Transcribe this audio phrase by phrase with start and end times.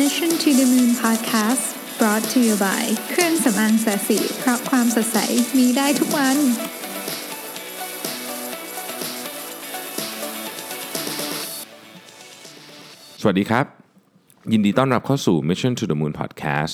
[0.00, 5.18] Mission to the Moon Podcast brought to you by เครื่องสำอางแสสีเพราะความสดใส
[5.58, 6.36] มีได้ทุกวัน
[13.20, 13.66] สวัสดีครับ
[14.52, 16.72] ยินดีต้อนรับเข้าสู่ Mission to the Moon Podcast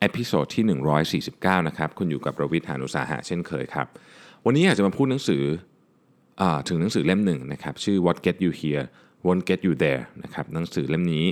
[0.00, 0.64] เอพิโซดที่
[1.22, 3.86] 149 นะครับ คุณอยู่กับประวิทยานุสาหะเช่นเคยครับ
[4.44, 5.42] วันนี้อยากจะมาพูดหนังสือ
[6.40, 8.84] อถึงหนังสือเล่มหนึ่งนะครับ ชื่อ What Get You Here
[9.26, 11.26] Won't Get You There นะครับหนังสือเล่มนี้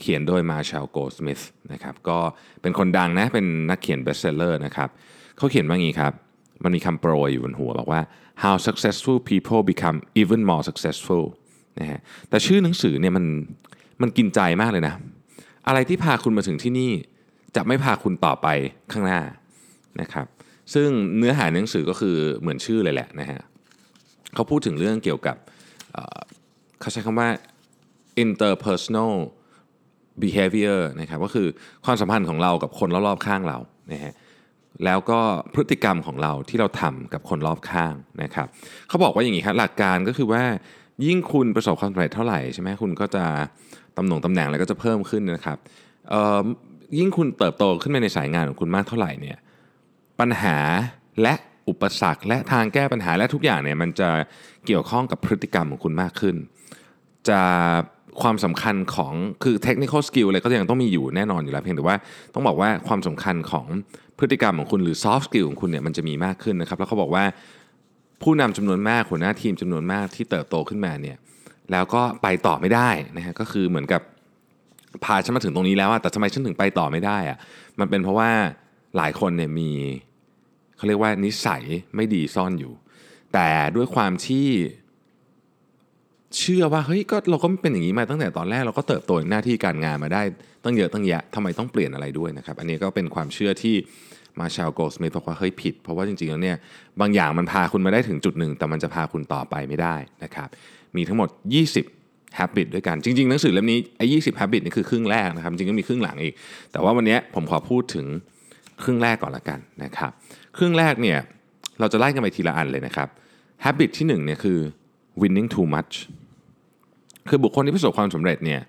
[0.00, 1.40] เขียนโดยมาชาลโกสมิธ
[1.72, 2.18] นะครับก็
[2.62, 4.88] เป็นคนดังนะเป็นนักเขียนเบสเซลเลอร์นะครับ
[5.36, 6.12] เขาเขียนว่างี้ครับ
[6.64, 8.00] มันมีคำโปรยอยู่บนหัวบอกว่า
[8.42, 11.24] how successful people become even more successful
[11.80, 13.24] นะฮะแต่ชื่อหนังสือเนี่ยมัน
[14.02, 14.94] มันกินใจมากเลยนะ
[15.66, 16.90] อะไรที่พาคุณมาถึงที่นี่
[17.56, 18.48] จะไม่พาคุณต่อไป
[18.92, 19.20] ข้างหน้า
[20.00, 20.26] นะครับ
[20.74, 23.40] ซึ่งเนื้อหาหนังสือก็คือเหมือนชื่อเลยแหละนะฮะ
[24.34, 25.36] เขาพูดถึงเรื่องเกี่ยวกับ
[25.92, 27.28] เเขาใช้คำว่า
[28.24, 29.12] interpersonal
[30.22, 31.48] behavior นะครับก็คือ
[31.84, 33.58] ความสัมพันธ์ของเรากับคนรอบๆข้างเรา
[33.92, 34.14] นะฮะ
[34.84, 35.20] แล้วก็
[35.54, 38.46] พฤติกรรมของเราที่เราทำกับคนรอบข้างนะครับ
[38.88, 40.42] เขาบอกว่าอย่างนี้ครับหลักการก็คือว่า
[41.06, 43.24] ยิ่งคุณประสบความสำเร็จเท่าไหร่ใช่ไหมคุณก็จะ
[43.96, 45.58] ตำแหน่งตำแหน่งอะไรก็จะเพิ่มขึ้นนะครับ
[46.10, 46.44] เอ่อ
[46.98, 49.38] ยิ่งคุณเติบโตขึ้นไปในสายงานของคุณมากเท่าไหร่เนี่ย
[50.20, 50.56] ปัญหา
[51.22, 51.34] และ
[51.68, 54.08] อุปสรรคและทางแก้ปัญหาและทุกอย่างเนี่ยมันจะ
[54.66, 56.36] เกี่ยวข้องกับพฤติกรรมของคุณมากขึ้น
[57.28, 57.40] จะ
[58.22, 61.96] ความสำคัญของคือ technical skill อะไรก็ยังต้องมีอยู่แน่นอนอยู่แล้วเพียงแต่ว่า
[62.34, 63.66] ต้องบอกว่าความสำคัญของ
[64.18, 67.24] พฤติกรรมของคุณหรือ soft skill ของคุณเนี่ยมันจะมีมากขึ้นนะครับ แล้วเขาบอกว่า
[68.22, 71.16] ผู้นำจำนวนมากหัวหน้าทีมจำนวนมากที่เติบโตขึ้นมาเนี่ย
[71.72, 74.02] แล้วก็ไปต่อไม่ได้นะฮะก็คือเหมือนกับ
[75.04, 77.38] พาฉันมาถึงตรงนี้แล้วอะแต่ทำไมฉันถึงไปต่อไม่ได้อะ
[77.80, 78.30] มันเป็นเพราะว่า
[78.96, 79.70] หลายคนเนี่ยมี
[80.76, 81.62] เขาเรียกว่านิสัย
[81.96, 82.72] ไม่ดีซ่อนอยู่
[83.34, 84.46] แต่ด้วยความที่
[86.38, 90.22] เชื่อว่าเฮ้ยก็เราก็เป็นอย่างนี้มาตั้งแต่ตอนแรกเราก็เติบโตในหน้าที่การงานมาได้
[90.64, 93.74] ตั้งเยอะตั้งแยะทำไมต้องเปลี่ยนอะไรด้วยนะครับอันนี้ก็เป็นความเชื่อที่
[94.38, 96.56] มาชาลโกสมิธบอกว่าเฮ้ยผิด เพราะว่าจริงๆแล้วเนี่ย
[97.00, 100.48] บางอย่างมันพาคุณมาได้ถึงจุดหนึ่ง แต่มันจะพาคุณต่อไปไม่ได้นะครับ
[100.96, 101.28] มีทั้งหมด
[101.82, 106.34] 20 habit ด้วยกันจริงๆหนังสือเล่มนี้ไอ้20 habit นี่คือครึ่งแรกนะครับจริงๆก็มีครึ่งหลังอีก
[106.72, 108.06] แต่ว่าวันนี้ผมขอพูดถึง
[108.82, 110.10] ครึ่งแรกก่อนละกันนะครับ
[110.56, 111.18] ครึ่งแรกเนี่ย
[111.80, 113.08] เราจะไล่กันไปทีละอันเลยนะครับ
[113.64, 114.58] habit ที่หนึ่งเนี่ยคือ
[115.20, 115.94] winning too much
[117.30, 118.60] คือบุคคลที่ประสบความสำเร็จเนี่ย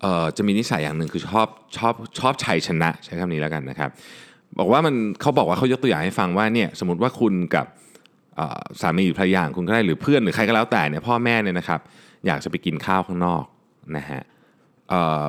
[0.00, 3.90] เอ่อจะมีนิสัยอย่างหนึ่งคือชอบชอบชอบชัยชนะใช้คำนี้แล้วกันนะครับ
[4.58, 7.66] บอกว่ามันเขาบอกว่าเขายกตัวอย่างให้ฟังว่าเนี่ยสมมติว่าคุณกับ
[8.80, 11.80] สามีหรือภรรยาของคุณก็ได้หรือเพื่อนหรือใครก็แล้วแต่เนี่ยพ่อแม่เนี่ยนะครับ
[12.26, 13.44] อยากจะไปกินข้าวข้างนอก
[13.96, 14.20] นะฮะ
[14.88, 15.24] เอ่อ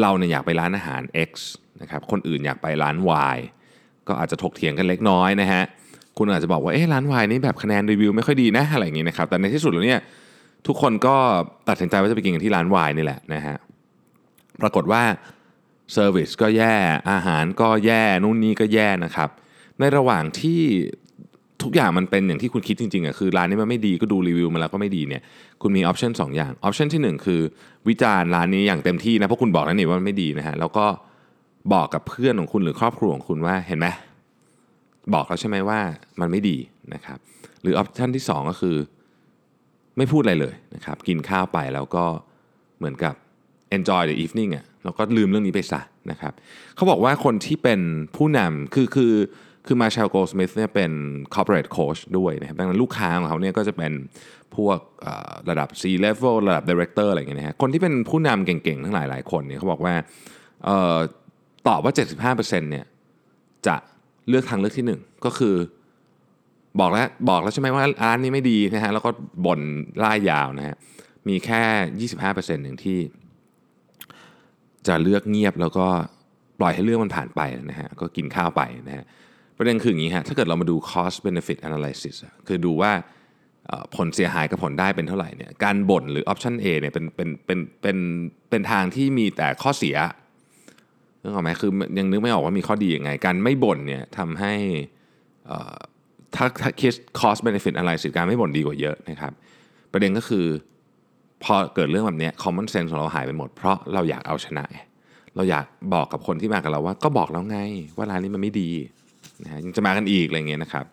[0.00, 1.32] เราเนี่ยอยากไปร้านอาหาร X
[1.80, 2.96] นะครับคนอื่นอยากไปร้าน
[3.34, 3.38] Y
[4.08, 5.62] ก็อาจจะถกเถียงกันเล็กน้อยนะฮะ
[6.18, 10.00] คุณอาจจะบอกว่าเอ๊ะร้าน Y นี่แบบคะแนนรีวิวไม่ค่อยดีนะอะไรอย่างงี้นะครับแต่ในที่สุดแล้วเนี่ย
[10.66, 11.16] ทุกคนก็
[11.68, 13.56] ตัดสินใจว่าจะไปกินกันที่ร้าน Y นี่แหละนะฮะ
[14.60, 15.02] ปรากฏว่า
[15.92, 16.74] service ก็แย่
[17.10, 19.30] อาหารก็แย่นู่นนี่ก็แย่นะครับ
[19.78, 20.62] ในระหว่างที่
[21.62, 25.22] ทุกอย่างมันเป็นอย่างที่คุณคิดจริงๆอะคือร้านนี้มันไม่ดีก็ดูรีวิวมาแล้วก็ไม่ดีเนี่ย
[25.62, 27.40] คุณมี option สองอย่าง option ที่ 1 คือ
[27.88, 30.86] วิจารณ์ร้านนี้อย่างเต็มที่นะเพราะคุณบอกแล้วนี่ว่ามันไม่ดีนะฮะแล้วก็
[31.72, 33.86] บอกกับเพื่อนของคุณหรือครอบครัวของคุณว่าเห็นไหม
[35.14, 35.78] บอกแล้วใช่ไหมว่า
[36.20, 36.56] มันไม่ดี
[36.94, 37.18] นะครับ
[37.62, 38.76] หรือ option ที่ 2 ก็คือ
[39.96, 42.04] ไม่พูดอะไรเลยนะครับกินข้าวไปแล้วก็
[42.78, 43.14] เหมือนกับ
[43.76, 45.80] enjoy the evening อะแล้วก็ลืมเรื่องนี้ไปซะ
[46.10, 46.32] นะครับ
[46.76, 47.80] เขาบอกว่าคนที่เป็น
[48.16, 49.14] ผู้นำคือคือ
[49.66, 50.92] คือมาเชลโกสมิธเนี่ยเป็น
[51.34, 53.92] corporate coach ด้วยนะครับดังนั้นลูกค้าของเขาเนี่ยก็จะเป็น
[54.56, 54.78] พวก
[55.50, 59.94] ระดับ C level ระดับ director อะไรอย่างเงี้ยนะฮะคนที่เป็นผู้นำเก่งๆ ทั้งหลายหลายคนเนี่ยเขาบอกว่า
[60.68, 60.96] อ่อ
[61.68, 62.86] ตอบว่า 75%เนี่ย
[63.66, 63.76] จะ
[64.28, 65.54] เลือกทางเลือกที่หนึ่งก็คือ
[66.80, 69.10] บอกแล้วบอกแล้วใช่ไหมว่าร้านนี้ไม่ดีนะฮะแล้วก็
[69.46, 69.60] บ่น
[70.04, 70.76] ล่ายยาวนะฮะ
[71.28, 72.98] มีแค่ 25%หนึ่งที่
[74.86, 75.86] จะเลือกเงียบแล้วก็
[76.60, 79.04] ปล่อยให้เรื่องมันผ่านไปนะฮะก็กินข้าวไปนะฮะ
[79.56, 82.16] ประเด็นคืออย่างนี้ฮะถ้าเกิดเรามาดู cost benefit analysis
[82.48, 82.92] คือดูว่า
[83.96, 87.96] ผลเสียหายกับผลได้เป็นเท่าไหร่เนี่ยการบ่นหรือ option A เนี่ยเป็นเป็นเป็นเป็น
[88.50, 89.96] เป็นทางที่มีแต่ข้อเสีย
[91.22, 94.54] นึกออกไหมคือยังนึกไม่ออกว่ามีข้อดียังไง การไม่บ่นเนี่ยทำให้
[95.50, 95.76] อ่อ
[96.34, 99.32] ถ้าถ้าคิด cost benefit อะไรสิการไม่บ่นดีกว่าเยอะนะครับ
[99.92, 100.46] ประเด็นก็คือ
[101.44, 104.64] พอเกิดเรื่องแบบนี้ common sense ของเราหายไปหมด เพราะเราอยากเอาชนะ
[105.36, 107.58] เราอยากบอกกับคนที่มากับเราว่า ก็บอกแล้วไง
[107.96, 108.70] ว่าร้านนี้มันไม่ดี
[109.42, 110.84] นะฮะยังจะมากันอีกอะไรเงี้ยนะครับ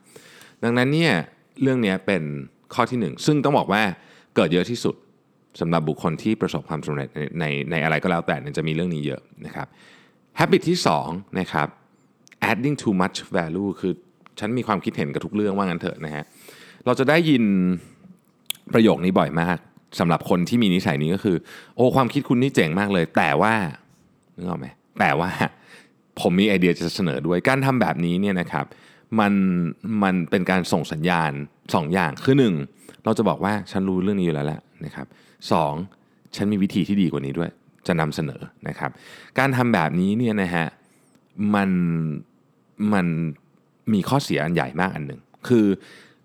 [0.64, 1.14] ดังนั้นเนี่ย
[1.62, 2.24] เรื่องนี้เป็น
[2.74, 3.82] ข้อที่หนึ่งซึ่งต้องบอกว่า
[4.36, 4.96] เกิดเยอะที่สุด
[5.60, 9.68] สำหรับบุคคลที่ประสบความสำเร็จในในในอะไรก็แล้วแต่จะมีเรื่องนี้เยอะนะครับ
[10.40, 11.08] habit ที่สอง
[11.40, 11.68] นะครับ
[12.50, 13.94] adding too much value คือ
[14.40, 16.24] ฉันมีความคิดเห็นกับทุกเรื่องว่างั้นเถอะนะฮะ
[16.86, 17.44] เราจะได้ยิน
[18.74, 19.58] ประโยคนี้บ่อยมาก
[20.00, 21.38] สำหรับคนที่มีนิสัยนี้ก็คือ
[21.76, 23.54] โอ้ความคิดคุณนี่เจ๋งมากเลย แต่ว่า
[24.36, 24.68] นึกออกไหม
[25.00, 25.30] แต่ว่า
[26.22, 28.66] ผมมีไอเดียจะเสนอด้วยการทำแบบนี้เนี่ยนะครับ
[29.20, 29.34] มัน
[30.04, 32.36] มันเป็นการส่งสัญญาณ 2ออย่างคือ
[32.70, 35.08] 1 เราจะบอกว่าฉันรู้เรื่องนี้อยู่แล้วแหละนะครับ
[35.52, 35.74] สอง
[36.36, 37.50] ฉันมีวิธีที่ดีกว่านี้ด้วย
[37.88, 38.92] จะนำเสนอนะครับ
[39.40, 40.66] การทำแบบนี้เนี่ยนะฮะ
[41.56, 41.70] มัน
[42.94, 43.08] มัน
[43.94, 45.66] มีข้อเสียอันใหญ่มากอันหนึ่งคือ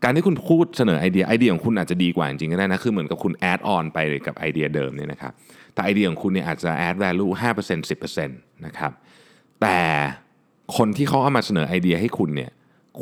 [0.05, 5.33] การที่คุณพูดเสนอไอเดียไอเดียของคุณอาจจะดีกว่าจริงๆก็ได้นะคือเหมือนกับคุณ add on ไปกับไอเดียเดิมเนี่ยนะครับ
[5.75, 8.93] แต่ไอเดียของคุณเนี่ยอาจจะแอดแวลู5% 10%นต์สิบเปอร์เซ็นต์นะครับ
[9.63, 9.79] แต่
[10.77, 12.51] คนที่เขาเอามาเสนอไอเดียให้คุณเนี่ย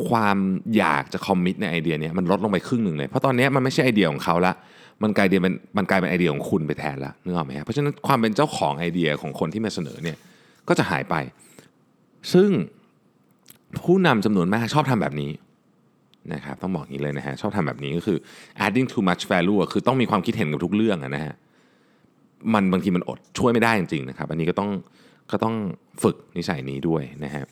[0.08, 0.36] ความ
[0.76, 4.52] อยากจะ commit ในไอเดียเนี้ยมันลดลงไปครึ่งหนึ่งเลยเพราะตอนนี้มันไม่ใช่ไอเดียของเขาละ
[5.02, 10.18] มันกลายเป็นมันกลายเป็นไอเดียของคุณไปแทนล้วนึกออกไหมครัเพราะฉะนั้นความเป็นเจ้าของไอเดียของคนที่มาเสนอเนี่ย
[10.68, 11.14] ก็จะหายไป
[12.32, 12.50] ซึ่ง
[13.84, 15.32] ผู้นำจำนวนมากชอบทำแบบนี้
[16.34, 18.18] นะครับต้องบอกอย่างนี้เลยนะฮะชอบทำแบบนี้ก็คือ
[18.64, 21.34] adding too much value คือต้องมีความคิดเห็นกับทุกเรื่องนะฮะ
[22.54, 24.70] มันบางทีมันอดช่วยไม่ได้จริงๆนะครับ อันนี้ก็ต้อง
[25.30, 25.54] ก็ต้อง
[26.02, 27.44] ฝึกนิสัยนี้ด้วยนะฮะ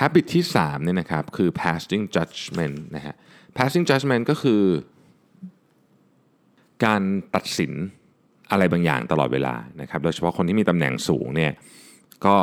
[0.00, 3.14] habit ที่3เนี่ยนะครับคือ passing judgment นะฮะ
[3.56, 4.62] passing judgment ก็คือ
[6.84, 7.02] การ
[7.34, 7.72] ตัดสิน
[8.50, 11.52] อะไรบางอย่างตลอดเวลานะครับ โดยเฉพาะคนที่มีตำแหน่งสูงเนี่ย
[12.26, 12.36] ก็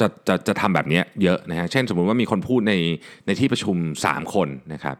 [0.00, 2.74] จะจะจะทำแบบนี้เยอะนะฮะ เช่นสมมุติว่ามีคนพูดใน
[3.26, 4.96] ในที่ประชุม 3 คนนะครับ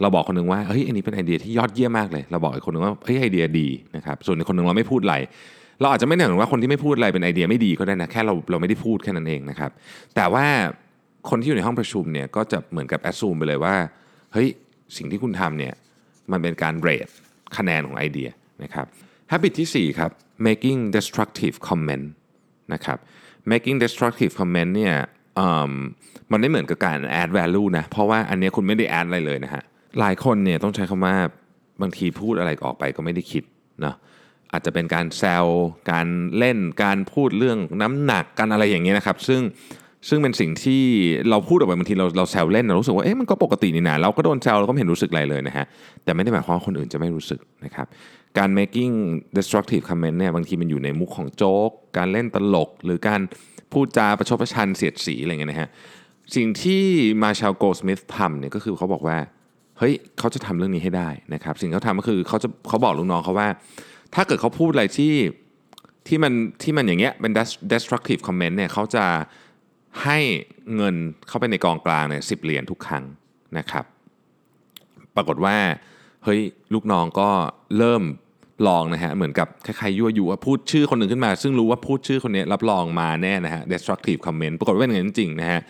[0.00, 5.16] เราบอกคนหนึงว่า เฮ้ย อันนี้เป็นไอเดียที่ยอดเยี่ยมมากเลย เราบอกอีกคนหนึงว่า เฮ้ย ไอเดียดีนะครับ ส่วนอีกคนหนึงเราไม่พูดอะไร
[5.80, 9.70] เราอาจจะไม่ได้ถึงว่าคนที่ไม่พูดอะไรเป็นไอเดียไม่ดีก็ได้นะ แค่เราเราไม่ได้พูดแค่นั้นเองนะครับ
[10.16, 10.46] แต่ว่า
[11.30, 13.74] คนที่อยู่ในห้องประชุมเนี่ยก็จะเหมือนกับแอดซูมไปเลยว่า
[14.32, 14.48] เฮ้ย
[14.96, 15.74] สิ่งที่คุณทำเนี่ย
[16.32, 17.08] มันเป็นการเรท
[17.56, 18.28] คะแนนของไอเดีย
[18.62, 18.86] นะครับ
[19.32, 20.10] habit ที่4ครับ
[20.46, 22.06] making destructive comment
[22.72, 22.98] นะครับ
[23.52, 24.94] making destructive comment เนี่ย
[26.32, 29.62] มันไม่เหมือนกับการ add value นะ เพราะว่าอันนี้คุณไม่ได้ add อะไรเลยนะฮะ
[30.00, 31.14] หลายคนเนี่ยต้องใช้คำว่า
[31.82, 33.44] บางทีพูดอะไรออกไปก็ไม่ได้คิด
[33.84, 33.94] นะ
[34.52, 35.46] อาจจะเป็นการแซว
[35.90, 36.06] การ
[36.38, 39.40] เล่นการพูดเรื่องน้ำหนักกันอะไรอย่างเงี้ยนะครับ ซึ่ง
[40.08, 40.82] ซึ่งเป็นสิ่งที่
[41.30, 45.64] เราพูดออกไปบางทีเราเราแซวเล่นเรารู้สึกว่าเอ๊ะมันก็ปกตินี่นะเราก็โดนแซวเราก็ไม่เห็นรู้สึกอะไรเลยนะฮะ
[46.04, 47.86] แต่ไม่ได้หมายความว่าคนอื่นจะไม่รู้สึกนะครับ
[48.38, 48.94] การ making
[49.36, 53.20] destructive comment เนี่ยบางทีมันอยู่ในมุกของโจ๊ก การเล่นตลก หรือการ
[53.72, 55.70] พูดจาประชดประชันเสียดสีอะไรเงี้ยนะฮะ
[56.34, 56.84] สิ่งที่
[57.22, 59.18] มาชาลโกสมิธทำเนี่ยก็คือเขาบอกว่า
[59.78, 63.48] เฮ้ยเขาจะทำเรื่องนี้ให้ได้นะครับ สิ่งเขาทำก็คือเขาจะเขาบอกลูกน้องเขาว่า
[64.14, 65.14] ถ้าเกิดเขาพูดอะไรที่
[66.06, 67.32] ที่มันที่มันอย่างเงี้ยเป็น
[67.72, 69.04] destructive comment เนี่ยเขาจะ
[70.04, 70.18] ให้
[70.74, 70.94] เงิน
[71.28, 73.04] เข้าไปในกองกลางเนี่ยสิเหรียญทุกครั้ง
[73.58, 73.84] นะครับ
[75.16, 75.56] ปรากฏว่า
[76.24, 76.40] เฮ้ย
[76.74, 77.28] ลูกน้องก็
[77.78, 78.02] เริ่ม
[78.66, 85.60] ลองนะฮะเหมือนกับใคล้ายๆยั่วยุว่าพูดชื่อคนหนึ่งขึ้นมา ซึ่งรู้ว่าพูดชื่อคนนี้รับรองมาแน่นะฮะ destructive comment ปรากฏว่าเป็นอย่างนั้นจริงนะฮะ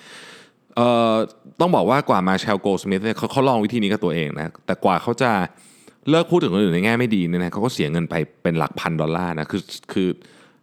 [0.77, 1.15] เอ่อ
[1.61, 5.31] ต้องบอกว่ากว่า Marshall Goldsmith เนี่ยเขาเขาลองวิธีนี้กับตัวเองนะแต่กว่าเขาจะ
[6.11, 9.63] เลิกพูดถึงคนอื่นในแง่ไม่ดีเนี่ยนะเขาก็เสียเงินไปเป็นหลักพันดอลลาร์นะคือ
[9.93, 10.09] คือ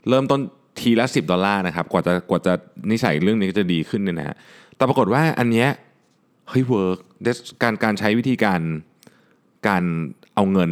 [0.10, 0.40] เริ่มต้น
[0.80, 2.54] ทีละ 10 ดอลลาร์นะครับกว่าจะกว่าจะ
[2.92, 4.36] นิสัยเรื่องนี้จะดีขึ้นเนี่ยนะฮะ
[4.78, 5.70] แต่ปรากฏว่าอันเนี้ย
[6.50, 7.00] เฮ้ย work
[7.64, 8.62] การการใช้วิธีการ
[9.68, 9.84] การ
[10.36, 10.72] เอาเงิน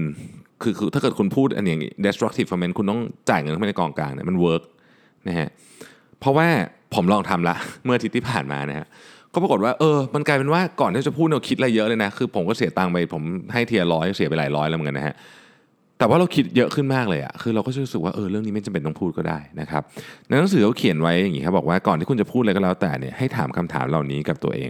[0.62, 4.64] คือคือถ้าเกิดคุณพูดอันอย่าง destructive comment คุณต้องจ่ายเงินเข้าไปในกองกลางเนี่ยมัน work
[5.28, 5.50] นะฮะ
[6.20, 6.48] เพราะว่า
[6.96, 8.88] ผมลองทำละเมื่ออาทิตย์ที่ผ่านมานะฮะ
[9.34, 15.16] ก็ปรากฏว่าเออมันกลายเป็นว่าก่อนที่จะพูดเราคิดอะไรเยอะเลยนะคือผมก็เสียตังค์ไปผมให้เทียร้อยเสียไปหลายร้อยแล้วเหมือนกันนะฮะ
[16.00, 19.82] แต่ว่าเราคิดเยอะขึ้นมากเลยอะคือเราก็รู้สึกว่าเออเรื่องนี้ไม่จำเป็นต้องพูดก็ได้นะครับ
[20.28, 24.70] ในหนังสือเขาเขียนไว้อย่างนี้ครับบอกว่าก่อนที่คุณจะพูดอะไรก็แล้วแต่เนี่ยให้ถามคำถามเหล่านี้กับตัวเอง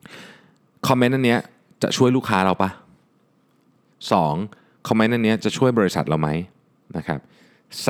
[0.00, 0.88] 1.
[0.88, 1.40] คอมเมนต์อันเนี้ย
[1.82, 2.70] จะช่วยลูกค้าเราปะ
[3.98, 4.88] 2.
[4.88, 6.28] คอมเมนต์อันนี้จะช่วยบริษัทเราไหม
[6.96, 7.20] นะครับ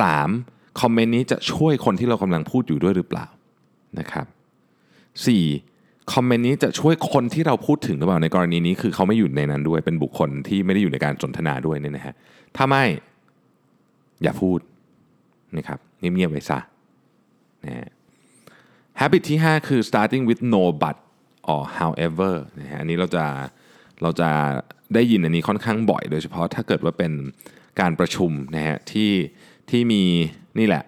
[0.05, 0.81] 3.
[0.81, 3.25] คอมเมนต์นี้จะช่วยคนที่เรากำลังพูดอยู่ด้วยหรือเปล่า
[3.99, 4.25] นะครับ
[5.39, 6.13] 4.
[6.13, 12.13] คอมเมนต์นี้จะช่วยคนที่เราพูดถึงหรือเปล่าในกรณีนี้ คือเขาไม่อยู่ในนั้นด้วยเป็นบุคคลที่ไม่ได้อยู่ในการสนทนาด้วยเนี่ยนะฮะ
[12.55, 12.83] ถ้าไม่
[14.23, 14.59] อย่าพูด
[15.57, 16.59] นะครับเงียบๆไว้ซะ
[17.65, 17.89] นะฮะ
[18.99, 20.97] habit ที่ 5 คือ starting with no but
[21.51, 23.25] or however นะฮะอันนี้เราจะ
[24.03, 24.29] เราจะ
[24.93, 27.11] ได้ยินอันนี้ค่อนข้างบ่อย โดยเฉพาะถ้าเกิดว่าเป็น
[27.79, 29.11] การประชุมนะฮะที่
[29.69, 30.03] ที่มี
[30.59, 30.83] นี่แหละ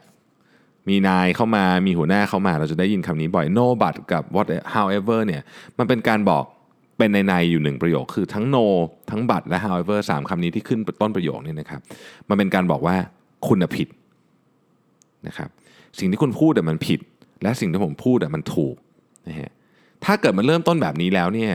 [0.89, 5.41] มีนายเข้ามามีหัวหน้าเข้ามา เราจะได้ยินคำนี้บ่อย no but กับ what however เนี่ย
[5.77, 6.46] มันเป็นการบอก
[6.98, 8.65] เป็นในในอยู่หนึ่งประโยค คือทั้ง no
[9.12, 11.82] ทั้ง but และ however สามคำนี้ที่ขึ้นต้นประโยคนี่นะครับ
[12.30, 12.96] มันเป็นการบอกว่า
[13.48, 13.88] คุณผิด
[15.27, 15.50] นะครับ
[16.00, 17.00] สิ่งที่คุณพูดแต่มันผิด
[17.44, 18.75] และสิ่งที่ผมพูดแต่มันถูก
[19.27, 19.51] นะฮะ
[20.06, 21.53] ถ้าเกิดมันเริ่มต้นแบบนี้แล้วเนี่ย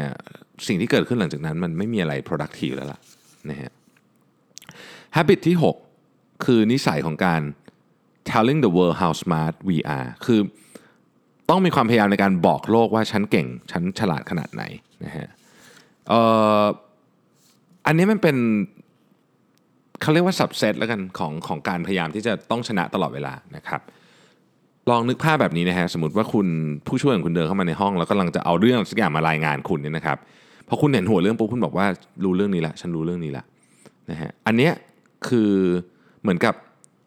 [0.66, 3.00] สิ่งที่เกิดขึ้นหลังจากนั้นมันไม่มีอะไร productive แล้วล่ะ
[3.50, 3.72] นะฮะ
[5.16, 5.56] habit ที่
[5.98, 7.40] 6 คือนิสัยของการ
[8.30, 10.40] telling the world how smart we are คือ
[11.50, 14.62] ต้องมีความพยายามในการบอกโลกว่าฉันเก่ง ฉันฉลาดขนาดไหน
[15.04, 15.28] นะฮะ
[17.86, 18.36] อันนี้มันเป็น
[20.02, 23.80] เขาเรียกว่า subset แล้วกันของของการพยายามที่จะต้องชนะตลอดเวลานะครับ
[24.90, 26.46] ลองนึกภาพแบบนี้นะฮะสมมติว่าคุณ
[26.86, 30.18] ผู้ช่วยของคุณเดินเข้ามาในห้อง แล้วกำลังจะเอาเรื่องสักอย่างมารายงานคุณเนี่ยนะครับ
[30.68, 31.86] พอคุณเห็นหัวเรื่องปุ๊บคุณบอกว่า
[32.24, 33.44] รู้เรื่องนี้ละฉันรู้เรื่องนี้ละ
[34.10, 34.72] นะฮะอันเนี้ย
[35.28, 35.52] คือ
[36.22, 36.54] เหมือนกับ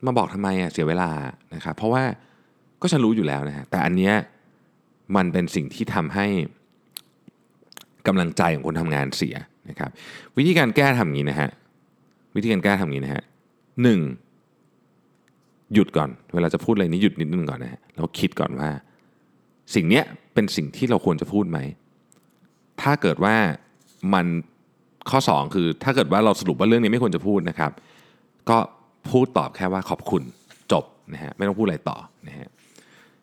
[0.05, 1.09] มาบอกทำไมอะเสียเวลา
[1.55, 2.03] นะครับเพราะว่า
[2.81, 4.13] ก็ฉันรู้อยู่แล้วนะฮะแต่อันเนี้ย
[5.15, 6.27] มันเป็นสิ่งที่ทำให้
[8.07, 9.35] กำลังใจของคนทำงานเสีย
[9.69, 9.89] นะครับ
[10.37, 11.49] วิธีการแก้ทำอย่างนี้นะฮะ
[12.35, 13.23] วิธีการแก้ทำอย่างนี้นะฮะ
[13.83, 13.99] หนึ่ง
[15.73, 18.69] หยุดก่อน เวลาจะพูดอะไรนี้หยุดนิดนึงก่อนนะฮะแล้วคิดก่อนว่า
[19.75, 21.59] สิ่งเนี้ยเป็นสิ่งที่เราควรจะพูดไหม
[22.81, 23.35] ถ้าเกิดว่า
[24.13, 24.25] มัน
[25.09, 27.71] ข้อ 2 คือถ้าเกิดว่าเราสรุปว่าเรื่องนี้ไม่ควรจะพูดนะครับ
[28.49, 28.57] ก็
[29.11, 30.23] พูดตอบแค่ว่าขอบคุณ
[30.71, 32.47] จบนะฮะไม่ต้องพูดอะไรต่อนะฮะ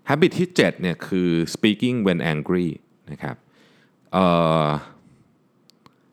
[0.09, 2.69] habit ที่7เนี่ยคือ speaking when angry
[3.13, 3.37] นะครับ
[4.13, 4.25] เอ่
[4.65, 4.67] อ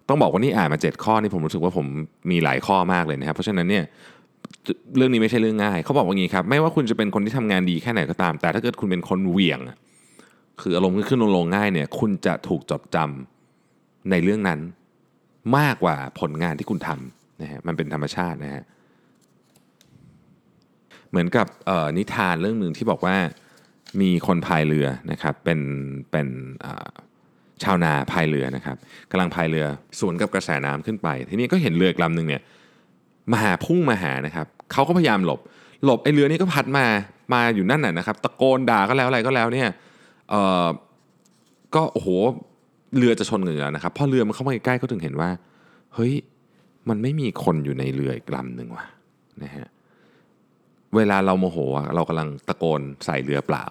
[0.09, 1.85] ต้องบอกว่านี่อ่านมา 7 ข้อนี่ผมรู้สึกว่าผม
[2.31, 3.83] มีหลายข้อมากเลยนะครับ เพราะฉะนั้นเนี่ย
[4.97, 9.59] เรื่องนี้ไม่ใช่เรื่องง่าย เขาบอกว่างี้ครับไม่ว่าคุณจะเป็นคนที่ทำงานดีแค่ไหนก็ตาม แต่ถ้าเกิดคุณเป็นคนเหวี่ยง
[10.61, 13.32] คืออารมณ์ขึ้นลงลงง่ายเนี่ยคุณจะถูกจดจำ
[14.11, 14.59] ในเรื่องนั้น
[15.57, 18.63] มากกว่าผลงานที่คุณทำนะฮะมันเป็นธรรมชาตินะฮะ
[21.09, 21.47] เหมือนกับ
[21.97, 23.15] นิทานเรื่องหนึ่งที่บอกว่า
[24.01, 25.59] มีคนพายเรือนะครับเป็น
[26.11, 26.27] เป็น
[27.63, 28.77] ชาวนาพายเรือนะครับ
[29.11, 29.65] กำลังพายเรือ
[29.99, 32.41] สวนกับกระแสน้ำขึ้นไป ทีนี้ก็เห็นเรืออีกลำหนึ่งเนี่ย
[33.31, 35.39] มาหาพุ่งมาหานะครับเขาก็พยายามหลบ
[35.85, 36.85] หลบไอ้เรือนี้ก็พัดมา
[37.33, 39.69] มาอยู่นั่นน่ะนะครับ ตะโกนด่าก็แล้วอะไรก็แล้วเนี่ย
[40.29, 40.67] เออ
[41.75, 42.09] ก็โอ้โห
[42.97, 45.29] เรือจะชนกันอยู่แล้วนะครับพอเรือมันเข้ามาใกล้ๆก็ถึงเห็นว่า
[45.95, 46.13] เฮ้ย
[46.89, 48.85] มันไม่มีคนอยู่ในเรืออีกลำหนึ่งว่ะ
[49.43, 49.67] นะฮะ
[50.95, 51.57] เวลาเราโมโห
[51.95, 53.65] เรากำลังตะโกนใส่เรือเปล่า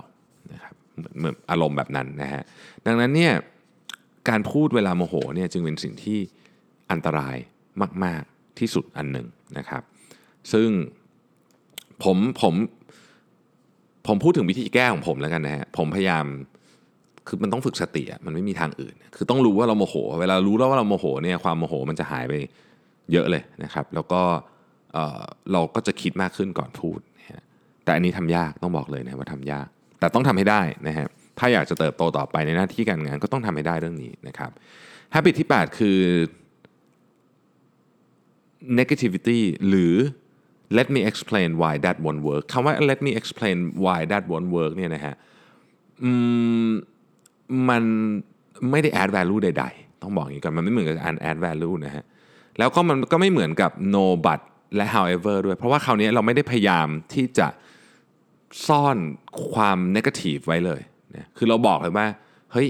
[0.53, 2.43] นะครับอนเหมือนอารมณ์แบบนั้นนะฮะ
[2.87, 3.33] ดังนั้นเนี่ย
[4.29, 6.19] การพูดเวลาโมโหเนี่ยจึงเป็นสิ่งที่
[6.91, 7.37] อันตราย
[8.05, 9.27] มาก ๆที่สุดอันหนึ่ง
[9.59, 9.83] นะครับ
[10.53, 10.69] ซึ่ง
[12.05, 12.55] ผมผม
[14.07, 16.25] ผมพูดถึงวิธีแก้ของผมแล้วกันนะฮะผมพยายาม
[17.29, 22.35] คือมันต้องฝึกสติอะมันไม่มีทางอื่น คือต้องรู้ว่าเราโมโห เวลารู้แล้วว่าเราโมโหเนี่ยความโมโหมันจะหายไป
[23.13, 24.23] เยอะเลยนะครับ แล้วก็
[24.93, 27.43] เออเราก็จะคิดมากขึ้นก่อนพูดนะ
[27.85, 31.07] แต่อันนี้ทำยากต้องบอกเลยนะว่าทำยาก แต่ต้องทำให้ได้นะฮะ
[31.39, 34.51] ถ้าอยากจะเติบโตต่อไปในหน้าที่การงานก็ต้องทำให้ได้เรื่องนี้นะครับ
[35.15, 35.99] habit ที่ 8 คือ
[38.79, 39.95] negativity หรือ
[40.79, 44.73] let me explain why that won't work คำว่า let me explain why that won't work
[44.77, 45.15] เนี่ยนะฮะ
[46.03, 46.11] อื
[46.67, 46.71] ม
[47.69, 47.83] มัน
[48.71, 52.05] ไม่ได้ add value ใด ๆ ต้องบอกอย่างนี้ก่อนมันไม่เหมือนกับ an add value นะฮะ
[52.59, 54.41] แล้วก็มันก็ไม่เหมือนกับ no but
[54.77, 57.49] และ however ด้วย เพราะว่าคราวนี้เราไม่ได้พยายามที่จะ
[58.67, 58.97] ซ่อน
[59.53, 60.81] ความ negative ไว้เลย
[61.17, 62.07] นะคือเราบอกเลยว่า
[62.53, 62.69] เฮ้ย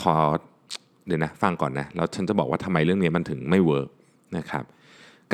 [0.00, 0.16] ขอ
[1.06, 3.88] เดี๋ยวนะ ฟังก่อนนะ แล้วฉันจะบอกว่าทำไมเรื่องนี้มันถึงไม่เวิร์ก
[4.36, 4.64] นะครับ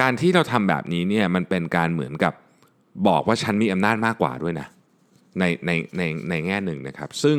[0.00, 2.34] การที่เราทำแบบนี้เนี่ยมันเป็นการเหมือนกับ
[3.08, 4.66] บอกว่าฉันมีอำนาจมากกว่าด้วยนะ
[5.38, 7.38] ในในในในแง่หนึ่งนะครับ ซึ่ง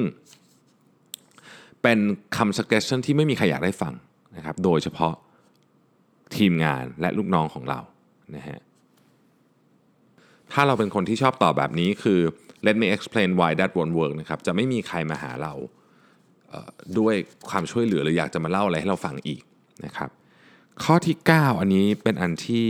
[1.81, 1.99] เป็น
[2.37, 3.93] คำ suggestion ที่ไม่มีใครอยากได้ฟัง
[4.35, 5.13] นะครับ โดยเฉพาะ
[6.35, 7.79] ทีมงานและลูกน้องของเรา
[8.35, 8.59] นะฮะ
[10.51, 12.19] ถ้าเราเป็นคนที่ชอบตอบแบบนี้คือ
[12.67, 15.53] let me explain why that won't work นะครับ จะไม่มีใครมาหาเรา
[16.49, 17.15] เด้วย
[17.49, 19.41] ความช่วยเหลือหรืออยากจะมาเล่าอะไรให้เราฟังอีก
[19.85, 20.09] นะครับ
[20.83, 22.67] ข้อที่ 9 อันนี้เป็นอันที่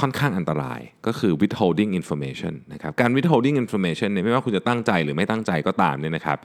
[0.00, 6.38] ค่อนข้างอันตรายก็คือ withholding information นะครับการ withholding information เนี่ยไม่ว่าคุณจะตั้งใจหรือไม่ตั้งใจก็ตามเนี่ยนะครับ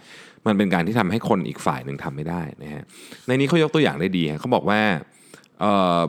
[0.48, 2.84] มันเป็นการที่ทำให้คนอีกฝ่ายหนึ่งทำไม่ได้นะฮะ
[3.28, 4.80] ในนี้เขายกตัวอย่างได้ดีฮะเขาบอกว่า
[5.60, 6.00] เอ่อ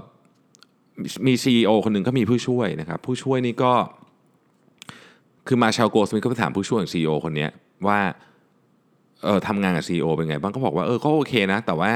[1.27, 3.73] มี CEO คนหนึ่งก็มีผู้ช่วยนะครับ ผู้ช่วยนี่ก็
[5.47, 7.47] คือมาชาลโกสมิธก็ไปถามผู้ช่วยของ CEO คนนี้
[7.87, 7.99] ว่า
[9.25, 11.93] เออทำงานกับ CEO เป็นไงบ้างก็บอกว่าเออก็โอเคนะ แต่ว่า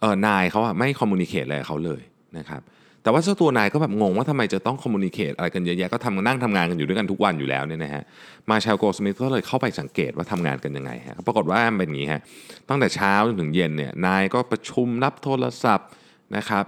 [0.00, 2.02] เออนายเขาอะไม่ communicate อะไรเขาเลย
[2.38, 2.62] นะครับ
[3.06, 8.02] แต่ว่าเจ้าตัวนายก็แบบงงว่าทำไมจะต้อง communicate อะไรกันเยอะแยะก็ทำนั่งทำงานกันอยู่ด้วยกันทุกวันอยู่แล้วเนี่ยนะฮะ
[8.50, 12.20] Marshall Goldsmith ก็เลยเข้าไปสังเกตว่าทำงานกันยังไงฮะปรากฏว่าเป็นอย่างนี้ฮะ
[12.68, 15.88] ตั้งแต่เช้าจนถึงเย็นเนี่ยนายก็ประชุมรับโทรศัพท์
[16.36, 16.64] นะครับ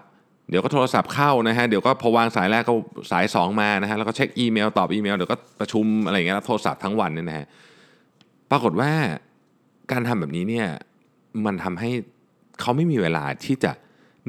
[0.50, 2.74] เดี๋ยวก็โทรศัพท์เข้านะฮะเดี๋ยวก็พอวางสายแรกก็
[3.10, 7.46] สาย 2 มานะฮะแล้วก็เช็คอีเมลตอบอีเมลเดี๋ยวก็ประชุมอะไรอย่างเงี้ยแล้วโทรศัพท์ทั้งวันเนี่ยนะฮะ
[8.50, 8.92] ปรากฏว่า
[9.92, 10.66] การทำแบบนี้เนี่ย
[11.44, 11.90] มันทำให้
[12.60, 13.72] เขาไม่มีเวลาที่จะ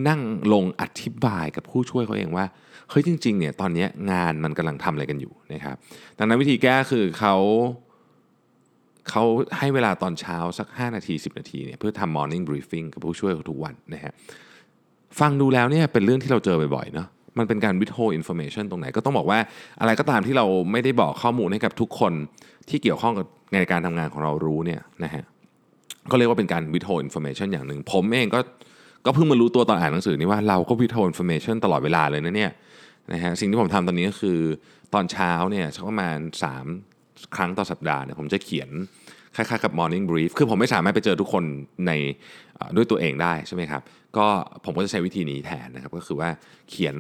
[0.08, 0.22] นั่ง
[0.54, 2.46] ลงอธิบายกับผู้ช่วยเขาเองว่า
[2.90, 5.76] เฮ้ยจริงๆเนี่ยตอนนี้งานมันกำลังทำอะไรกันอยู่นะครับ
[6.18, 7.36] ดังนั้นวิธีแก้คือเขา
[9.10, 9.24] เขา
[9.58, 14.14] ให้เวลาตอนเช้าสัก 5 นาที 10 นาทีเนี่ยเพื่อทำ morning briefing กับผู้ช่วยเขาทุกวันนะฮะ
[15.20, 19.40] ฟังดูแล้วเนี่ยเป็นเรื่องที่เราเจอบ่อยๆเนาะมันเป็นการ withhold information ตรงไหนก็ต้องบอกว่า
[19.82, 22.14] อะไรก็ตามที่เราไม่ได้บอกข้อมูลให้กับทุกคน
[22.70, 25.24] ที่เกี่ยวข้องกับในการทำงานของเรารู้เนี่ยนะฮะ
[26.12, 28.40] ก็เรียกว่าเป็นการ withhold information อย่างหนึ่งผมเองก็
[29.06, 32.52] ก็เพิ่งมารู้ตัวตอนอ่านหนังสือนี่ว่าเราก็วิทโ l อินโฟเมชันตลอดเวลาเลยนะเนี่ย
[33.14, 34.40] นะฮะสิ่งที่ผมทำตอนนี้ก็คือ
[34.94, 36.18] ตอนเช้าเนี่ยสักประมาณ
[36.76, 38.70] 3 ครั้งต่อสัปดาห์เนี่ยผมจะเขียน
[39.36, 41.44] คล้ายๆกับ morning brief คือผมไม่สามารถไปเจอทุกคน
[41.88, 41.92] ใน
[42.76, 43.82] ด้วยตัวเองได้ใช่ไหมครับ
[44.18, 44.28] ก็
[44.66, 46.30] ผมก็จะใช้วิธีนี้แทนนะครับ ก็คือว่า
[46.70, 46.96] เขียน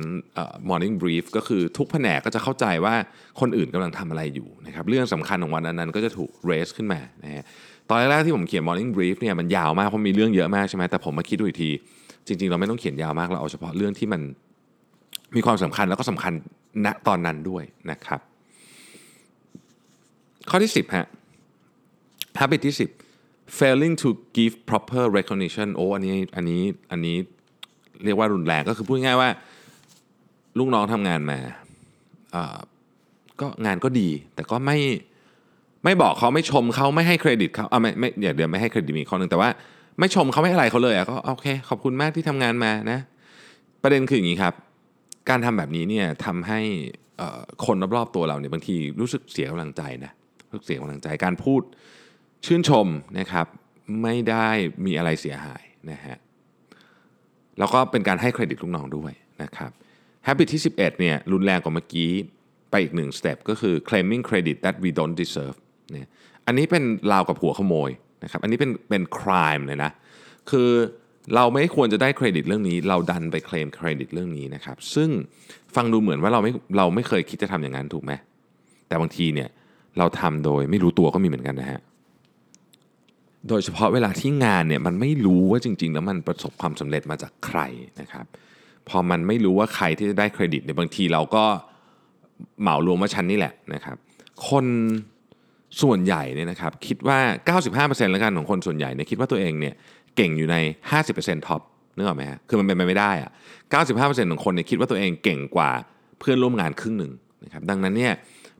[0.69, 2.95] morning brief ก็คือทุกแผนกก็จะเข้าใจว่า
[3.39, 7.43] คนอื่นกำลังทำอะไรอยู่นะครับ เรื่องสำคัญของวันนั้นๆก็จะถูก raise ขึ้นมานะฮะ
[7.89, 11.69] ตอนแรกที่ผมเขียน morning brief เนี่ยมันยาวมากเพราะมีเรื่องเยอะมากใช่ไหมแต่ผมมาคิดดูอีกที
[12.27, 14.21] จริง ๆ เราไม่ต้องเขียนยาวมากเราเอาเฉพาะเรื่องที่มัน
[15.35, 16.33] มีความสำคัญแล้วก็สำคัญ
[16.85, 18.19] ณตอนนั้นด้วยนะครับ
[20.49, 21.05] ข้อที่ 10ฮะ
[22.39, 22.75] habit ที่
[23.15, 27.17] 10 failing to give proper recognition โอ้อันนี้อันนี้อันนี้
[28.03, 29.29] เรียกว่ารุนแรงก็คือพูดง่ายว่า
[30.57, 31.39] ลูกน้องทำงานมา
[33.41, 34.77] ก็งานก็ดี แต่ก็ไม่
[35.83, 39.49] ไม่บอกเขาไม่ชมเขาไม่ให้เครดิตเขาอ่าไม่ไม่เดี๋ยวเดี๋ยวไม่ให้เครดิตมีข้อหนึ่งแต่ว่า
[39.99, 42.99] ไม่ชมเขาไม่อะไรเขาเลยอะก็โอเค ขอบคุณมากที่ทำงานมานะ
[43.83, 44.53] ประเด็นคืออย่างนี้ครับ
[45.29, 46.59] การทำแบบนี้เนี่ยทำให้
[47.65, 50.11] คนรอบๆตัวเราเนี่ยบางทีรู้สึกเสียกำลังใจนะ
[50.49, 51.61] รู้สึกเสียกำลังใจการพูด
[52.45, 52.87] ชื่นชม
[53.19, 53.47] นะครับ
[54.03, 54.47] ไม่ได้
[54.85, 56.17] มีอะไรเสียหายนะฮะ
[57.59, 59.71] แล้วก็เป็นการให้เครดิตลูกน้องด้วยนะครับ
[60.27, 62.11] habit ที่ 11เนี่ยรุนแรงกว่าเมื่อกี้
[62.71, 65.57] ไปอีกหนึ่ง step ก็คือ claiming credit that we don't deserve
[65.91, 66.07] เนี่ย
[66.45, 67.89] อันนี้เป็นราวกับหัวขโมย
[68.23, 69.91] นะครับอันนี้เป็นเป็น crime เลยนะ
[70.49, 70.69] คือ
[71.35, 75.09] เราไม่ควรจะได้เครดิตเรื่องนี้ เราดันไปเคลมเครดิตเรื่องนี้นะครับซึ่ง
[75.75, 78.11] ฟังดูเหมือนว่าเราไม่เราไม่เคยคิดจะทำอย่างนั้นถูกไหม
[78.87, 79.49] แต่บางทีเนี่ย
[79.97, 81.79] เราทำโดยไม่รู้ตัวก็มีเหมือนกันนะฮะ
[83.47, 87.59] โดยเฉพาะเวลาที่งานเนี่ยมันไม่รู้ว่าจริง ๆ แล้วมันประสบความสำเร็จมาจากใคร
[88.01, 88.25] นะครับ
[88.89, 91.43] พอมันไม่รู้ว่าใครที่จะได้เครดิตเนี่ยบางทีเราก็
[92.61, 93.97] เหมารวมว่าฉันนี่แหละนะครับ
[94.49, 94.65] คน
[95.81, 97.19] ส่วนใหญ่เนี่ยนะครับคิดว่า
[97.77, 99.73] 95%แล้วกันของคนส่วนใหญ่เนี่ยคิดว่าตัวเองเนี่ย
[100.15, 100.55] เก่งอยู่ใน
[100.97, 101.61] 50%ท็อป
[101.95, 103.31] นึกออกไหมฮะคือมันเป็นไปไม่ได้อะ
[103.81, 105.71] 95%ของคนเนี่ยคิดว่าตัวเองเก่งกว่า
[106.19, 107.11] เพื่อนร่วมงานครึ่งหนึ่ง
[107.43, 108.13] นะครับดังนั้นเนี่ย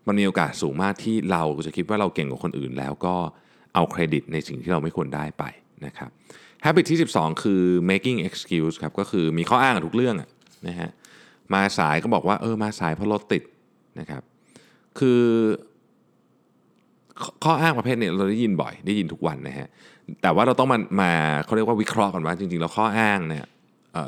[0.08, 3.16] มันมีโอกาสสูงมากที่เราจะคิดว่าเราเก่งกว่าคนอื่น แล้วก็
[3.76, 5.44] เอาเครดิตในสิ่งที่เราไม่ควรได้ไป
[5.86, 6.10] นะครับ
[6.66, 10.16] habit ที่ 12 คือ making excuse ครับก็คือมีข้ออ้างกับทุกเรื่อง
[10.68, 10.90] นะฮะ
[11.54, 13.44] มาสายก็บอกว่าเออมาสายเพราะรถติด
[14.00, 14.22] นะครับ
[15.00, 15.22] คือ
[17.44, 19.68] ข้ออ้างประเภทนี้เราได้ยินบ่อยได้ยินทุกวันนะฮะ
[20.22, 21.12] แต่ว่าเราต้องมามา
[21.46, 23.46] เขาเรียกว่าวิเคราะห์กันว่าจริงๆแล้วข้ออ้างเนี่ย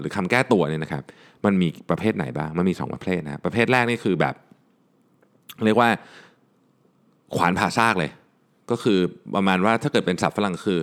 [0.01, 1.03] หรือคำแก้ตัวเนี่ยนะครับ
[1.45, 4.35] มันมีประเภทไหนบ้างมันมี 2 ประเภทนะประเภทแรกนี่คือแบบ
[5.65, 5.89] เรียกว่า
[7.35, 8.11] ขวานผ่าซากเลย
[8.71, 8.99] ก็คือ
[9.35, 10.79] ประมาณว่าถ้าเกิดเป็นศัพท์ฝรั่งคือ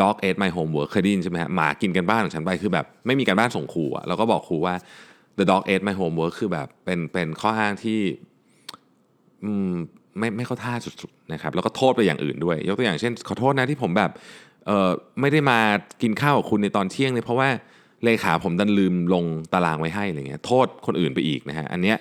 [0.00, 4.74] dog ate my homework เคยได้ยินใช่ไหมฮะหมากินกันบ้านของฉันไปคือแบบไม่มีการบ้านส่งครูอะแล้วก็บอกครูว่า
[5.38, 8.00] the dog ate my homework คือแบบเป็นเป็นข้ออ้างที่
[10.18, 14.10] ไม่ไม่เข้าท่าสุดๆนะครับแล้วก็โทษไปอย่างอื่นด้วย ยกตัวอย่างเช่น ขอโทษนะที่ผมแบบ
[14.66, 15.58] เออไม่ได้มา
[16.02, 17.48] กินข้าวกับคุณในตอนเที่ยงเลยเพราะว่า
[18.04, 21.98] เลขาผมดันลืมลงตารางไว้ให้อะไรเงี้ยโทษคนอื่นไปอีกนะฮะอันเนี้ย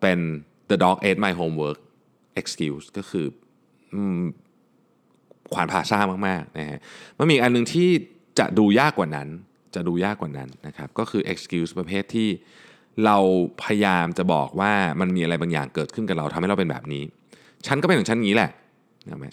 [0.00, 0.18] เป็น
[0.70, 1.78] the dog ate my homework
[2.40, 3.26] excuse ก็คือ
[5.52, 6.78] ขวานผ่าซ่ามากๆนะฮะ
[7.18, 7.90] มันมีอันนึงที่
[8.38, 9.28] จะดูยากกว่านั้น
[9.74, 12.28] จะดูยากกว่านั้นนะครับก็คือ excuse ประเภทที่
[13.04, 13.18] เรา
[13.62, 17.04] พยายามจะบอกว่ามันมีอะไรบางอย่างเกิดขึ้นกับเราทำให้เราเป็นแบบนี้
[17.66, 18.50] ฉันก็เป็นของฉันงี้แหละ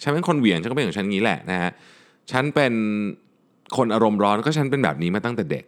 [0.04, 1.72] ฉันเป็นคนเหวี่ยงฉันก็เป็นของฉันงี้แหละนะฮะ
[2.32, 2.74] ฉันเป็น
[3.78, 5.66] คนอารมณ์ร้อนก็ฉันเป็นแบบนี้มาตั้งแต่เด็ก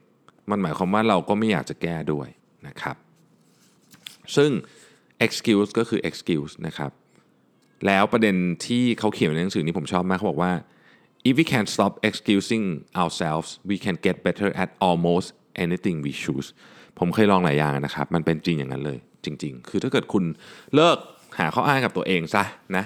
[0.52, 2.28] มันหมายความว่าเราก็ไม่อยากจะแก้ด้วย
[2.68, 2.96] นะครับ
[4.36, 4.52] ซึ่ง
[5.26, 6.92] excuse ก็คือ excuse นะครับ
[7.88, 10.52] แล้วประเด็นที่เขาเขียนในหนังสือนี้ผมชอบมากเขาบอกว่า
[11.30, 12.66] if we can stop excusing
[13.02, 15.28] ourselves we can get better at almost
[15.64, 16.48] anything we choose
[17.00, 20.24] ผมเคยลองหลายอย่างนะครับ มันเป็นจริงอย่างนั้นเลย จริง ๆ คือถ้าเกิดคุณ
[20.76, 20.98] เลิก
[21.40, 22.44] หาข้ออ้างกับตัวเองซะ
[22.78, 22.86] นะ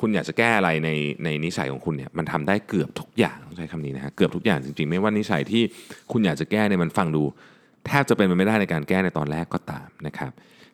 [0.00, 0.90] คุณอยากจะแก้อะไรใน
[1.24, 5.62] ในนิสัยของคุณเนี่ยมันทำได้เกือบทุกอย่างต้องใช้คำนี้นะฮะเกือบทุกอย่างจริงๆ ไม่ว่านิสัยที่
[6.12, 7.22] คุณอยากจะแก้เนี่ยมันฟังดู
[7.86, 10.30] แทบจะเป็นไปไม่ได้ในการแก้ในตอนแรกก็ตามนะครับ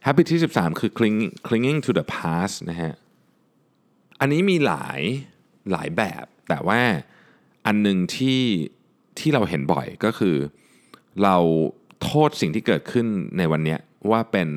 [0.07, 2.93] habit ที่ 13 คือ clinging clinging to the past นะฮะ
[4.21, 5.01] อันนี้มีหลาย
[5.73, 6.81] หลายแบบ แต่ว่า
[7.67, 8.43] อันหนึ่งที่
[9.19, 10.37] ที่เราเห็นบ่อยก็คือ
[11.23, 11.37] เรา
[12.03, 13.07] โทษสิ่งที่เกิดขึ้น
[13.39, 13.77] ในวันนี้
[14.11, 14.49] ว่าเป็น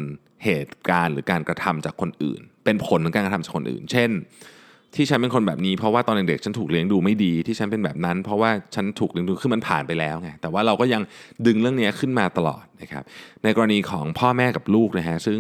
[0.44, 4.12] เหตุการณ์หรือการกระทำจากคนอื่น เป็นผลของการกระทำจากคนอื่น เช่น
[4.96, 11.02] ที่ฉันเป็นคนแบบนี้เพราะว่าตอนเด็กๆฉันถูกเลี้ยงดูไม่ดีที่ฉันเป็นแบบนั้น เพราะว่าฉันถูกเลี้ยงดูคือมันผ่านไปแล้วไงแต่ว่าเราก็ยัง
[11.46, 13.04] ดึงเรื่องนี้ขึ้นมาตลอดนะครับ
[13.44, 15.40] ในกรณีของพ่อแม่กับลูกนะฮะซึ่ง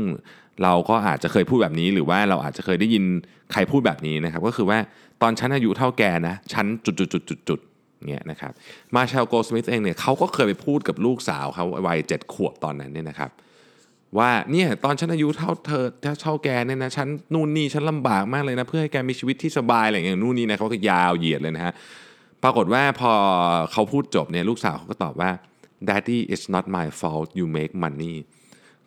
[0.63, 3.03] เราก็อาจจะเคยพูดแบบนี้ หรือว่าเราอาจจะเคยได้ยิน
[3.51, 4.79] ใครพูดแบบนี้นะครับก็คือว่า
[5.21, 8.51] ตอนฉันอายุเท่าแกนะฉันจุดๆๆเนี่ยนะครับ
[8.95, 13.31] มาเชลโกสมิธเองเนี่ยเขาก็เคยไปพูดกับลูกสาวเขาวัยเจ็ดขวบตอนนั้นเนี่ยนะครับ
[14.17, 21.73] ว่าเนี่ยตอนฉันอายุเท่าเธอถ้าเท่าแกเนี่ยนะฉันนู่นนี่ฉันลำบากมากเลยนะ เพื่อให้แกมีชีวิตที่สบายอะไรอย่างนู่นนี่นะเขาก็ยาวเหยียดเลยนะฮะ
[22.43, 23.11] ปรากฏว่าพอ
[23.71, 25.31] เขาพูดจบเนี่ยลูกสาวเขาก็ตอบว่า
[25.87, 28.15] daddy it's not my fault you make money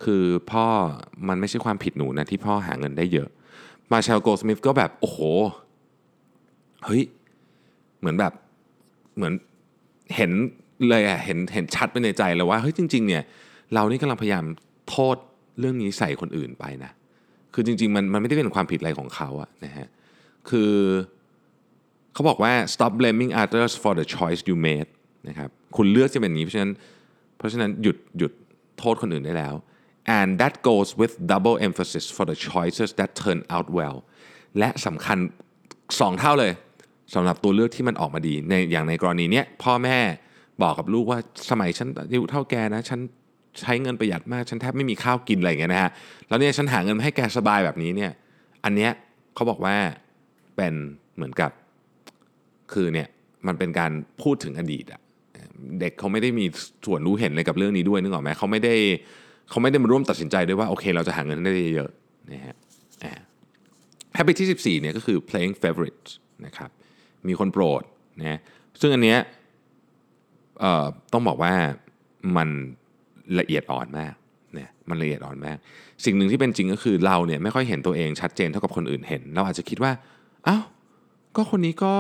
[0.03, 0.67] คือพ่อ
[1.29, 3.29] มันไม่ใช่ความผิดหนูนะที่พ่อหาเงินได้เยอะ
[3.93, 5.19] มาเชลโกสมิธก็แบบโอ้โห
[6.85, 7.03] เฮ้ย
[7.99, 8.33] เหมือนแบบ
[9.17, 9.33] เหมือน
[10.17, 10.33] เห็น
[10.89, 13.23] เลยอะเห็นเห็นชัดไปในใจเลยว่าเฮ้ยจริง ๆ เนี่ย
[13.75, 14.45] เรานี่กำลังพยายาม
[14.91, 15.17] โทษ
[15.59, 16.91] เรื่องนี้ใส่คนอื่นไปนะ
[17.55, 19.87] คือจริง ๆ มันมันไม่ได้เป็นความผิดอะไรของเขาอะนะฮะ
[20.49, 20.73] คือ
[22.13, 24.91] เขาบอกว่า stop blaming others for the choice you made
[25.29, 26.73] นะครับ คุณเลือกจะเป็นอย่างนี้ เพราะฉะนั้น
[27.37, 28.33] เพราะฉะนั้นหยุดหยุด
[28.79, 29.55] โทษคนอื่นได้แล้ว
[30.19, 33.97] and that goes with double emphasis for the choices that turn out well
[34.59, 35.19] และสำคัญ
[36.01, 36.53] สองเท่าเลย
[37.15, 39.99] สำหรับตัวเลือกที่มันออกมาดีในอย่างในกรณีเนี้ยพ่อแม่
[40.63, 41.19] บอกกับลูกว่า
[41.51, 43.01] สมัยฉันอายุเท่าแกนะฉัน
[43.61, 45.91] ใช้เงินประหยัดมากฉันแทบไม่มีข้าวกินอะไรอย่างเงี้ยนะฮะ
[46.29, 48.11] แล้วเนี่ยฉันหาเงินมาให้แกสบายแบบนี้เนี่ย
[48.65, 48.91] อันเนี้ย
[49.35, 49.77] เขาบอกว่า
[50.57, 50.75] เป็น
[51.17, 51.51] เหมือนกับ
[52.73, 53.09] คือเนี่ย
[53.47, 53.93] มันเป็นการ
[54.23, 55.01] พูดถึงอดีตอะ
[55.81, 56.47] เด็กเขาไม่ได้มี
[56.87, 58.75] ส่วนรู้เห็นเลยกับเรื่องนี้ด้วยนึกออกไหมเขาไม่ได้
[59.51, 62.57] เขาไม่ได้มาร่วมตัดสินใจด้วยว่าโอเค เราจะหาเงินได้เยอะๆนะฮะ
[63.05, 63.13] อ่า
[64.17, 66.11] habit ที่14เนี่ยก็คือ playing favorites
[66.47, 66.71] นะครับ
[67.29, 67.83] มีคนโปรด
[68.21, 68.41] นะ
[68.81, 69.19] ซึ่งอันเนี้ย
[71.13, 71.55] ต้องบอกว่า
[72.37, 72.49] มัน
[73.39, 74.15] ละเอียดอ่อนมาก
[74.55, 75.57] เนี่ยมันละเอียดอ่อนมาก
[76.05, 79.93] สิ่งหนึ่งที่เป็นจริงก็คือเราเนี่ยไม่ค่อยเห็นตัวเองชัดเจนเท่ากับคนอื่นเห็น เราอาจจะคิดว่า
[80.47, 80.63] อ้าว
[81.37, 81.95] ก็คนนี้ก็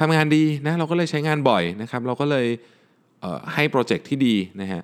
[0.00, 2.46] ทำงานดีนะเราก็เลยใช้งานบ่อยนะครับ เราก็เลย
[3.20, 4.82] เให้โปรเจกต์ที่ดีนะฮะ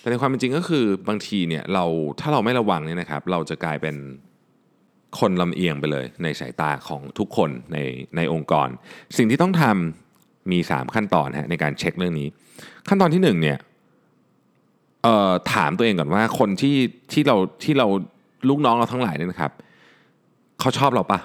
[0.00, 1.84] แต่ในความเป็นจริงก็คือบางทีเนี่ยเรา
[2.20, 3.96] ถ้าเราไม่ระวังเนี่ยนะครับ เราจะกลายเป็น
[5.20, 7.78] คนลำเอียงไปเลยในสายตาของทุกคนใน
[8.16, 8.68] ในองค์กร
[9.16, 12.28] สิ่งที่ต้องทำมี 3 ขั้นตอนฮะในการเช็คเรื่องนี้
[12.88, 13.58] ขั้นตอนที่1เนี่ย
[15.02, 16.76] เอ่อถามตัวเองก่อนว่าคนที่
[17.12, 17.86] ที่เราที่เรา
[18.48, 19.52] ลูกน้องเราทั้งหลายเนี่ยนะครับ
[20.60, 21.20] เขาชอบเราปะ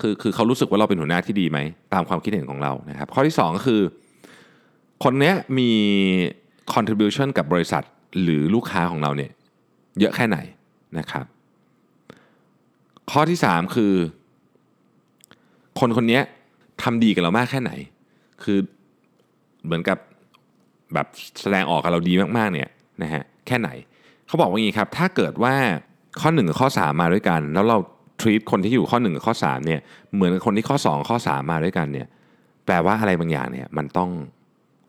[0.00, 1.58] คือคือเขารู้สึกว่าเราเป็นหัวหน้าที่ดีไหม
[1.92, 3.82] ตามความคิดเห็นของเรานะครับ ข้อที่ 2 ก็คือ
[5.04, 5.70] คนเนี้ยมี
[6.74, 7.82] contribution กับบริษัท
[8.22, 9.30] หรือลูกค้าของเราเนี่ย
[9.98, 10.38] เยอะแค่ไหน
[10.98, 11.24] นะครับ
[13.10, 13.94] ข้อที่ 3 คือ
[15.80, 16.20] คนคนนี้
[16.82, 17.72] ทำดีกับเรามากแค่ไหน
[18.42, 18.58] คือ
[19.64, 19.98] เหมือนกับ
[20.94, 21.06] แบบ
[21.40, 22.68] แสดงออกกับเราดีมากๆเนี่ย
[23.02, 23.70] นะฮะแค่ไหน
[24.26, 25.54] เขาบอกว่าอย่างนี้ครับถ้าเกิดว่า
[26.20, 27.78] ข้อ 1 กับข้อ 3 มาด้วยกัน แล้วเรา
[28.20, 29.80] treat คนที่อยู่ข้อ 1 กับข้อ3เนี่ย
[30.14, 32.06] เหมือนกับคนที่ข้อ 2 ข้อ 3 มาด้วยกันเนี่ย
[32.66, 34.10] แปลว่าอะไรบางอย่างเนี่ยมันต้อง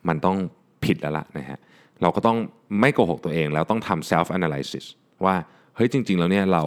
[0.07, 0.37] มันต้อง
[0.83, 1.59] ผิดแล้วล่ะนะฮะ
[2.01, 2.37] เราก็ต้อง
[2.79, 4.85] ไม่โกหกตัวเองแล้วต้องทำ self analysis
[5.25, 5.35] ว่า
[5.75, 6.63] เฮ้ยจริง ๆ แล้วเนี่ยเรา